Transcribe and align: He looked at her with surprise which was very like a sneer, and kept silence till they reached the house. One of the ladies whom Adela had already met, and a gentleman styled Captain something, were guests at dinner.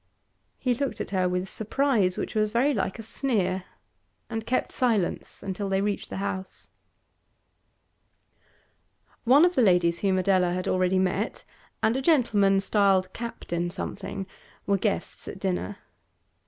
He 0.57 0.73
looked 0.73 0.99
at 0.99 1.11
her 1.11 1.29
with 1.29 1.47
surprise 1.47 2.17
which 2.17 2.33
was 2.33 2.49
very 2.51 2.73
like 2.73 2.97
a 2.97 3.03
sneer, 3.03 3.65
and 4.31 4.47
kept 4.47 4.71
silence 4.71 5.43
till 5.53 5.69
they 5.69 5.79
reached 5.79 6.09
the 6.09 6.17
house. 6.17 6.71
One 9.25 9.45
of 9.45 9.53
the 9.53 9.61
ladies 9.61 9.99
whom 9.99 10.17
Adela 10.17 10.53
had 10.53 10.67
already 10.67 10.97
met, 10.97 11.45
and 11.83 11.95
a 11.95 12.01
gentleman 12.01 12.61
styled 12.61 13.13
Captain 13.13 13.69
something, 13.69 14.25
were 14.65 14.79
guests 14.79 15.27
at 15.27 15.39
dinner. 15.39 15.77